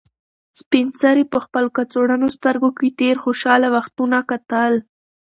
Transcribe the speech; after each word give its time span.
سپین 0.59 0.87
سرې 0.99 1.23
په 1.33 1.37
خپل 1.45 1.65
کڅوړنو 1.75 2.27
سترګو 2.37 2.69
کې 2.77 2.87
تېر 2.99 3.15
خوشحاله 3.23 3.67
وختونه 3.75 4.17
کتل. 4.31 4.73